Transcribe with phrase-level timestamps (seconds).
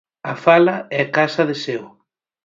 [0.31, 1.83] A fala é casa de seu.